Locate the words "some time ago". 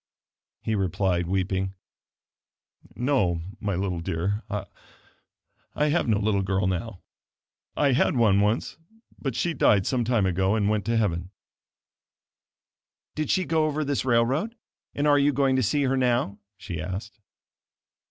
9.85-10.55